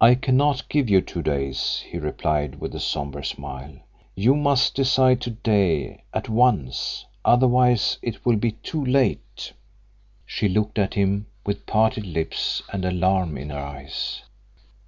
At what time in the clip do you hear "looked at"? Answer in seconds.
10.48-10.94